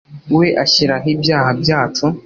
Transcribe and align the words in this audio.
we 0.37 0.47
ashyiraho 0.63 1.07
ibyaha 1.15 1.49
byacu 1.61 2.05